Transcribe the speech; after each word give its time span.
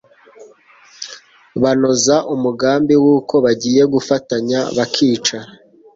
banoza 1.63 2.15
umugambi 2.33 2.93
wuko 3.03 3.35
bagiye 3.45 3.81
gufatanya 3.93 4.59
bakica 4.77 5.37